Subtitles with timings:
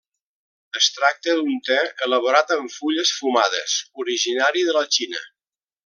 [0.79, 3.77] Es tracta d'un te elaborat amb fulles fumades
[4.07, 5.25] originari de la Xina.